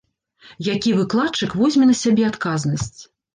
[0.67, 2.99] Які выкладчык возьме на сябе адказнасць?